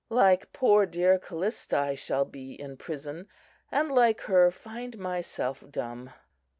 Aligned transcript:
Like 0.09 0.51
poor 0.51 0.87
dear 0.87 1.19
Callista, 1.19 1.77
I 1.77 1.93
shall 1.93 2.25
be 2.25 2.53
in 2.59 2.75
prison, 2.75 3.27
and, 3.71 3.91
like 3.91 4.21
her, 4.21 4.49
find 4.49 4.97
myself 4.97 5.63
dumb!... 5.69 6.09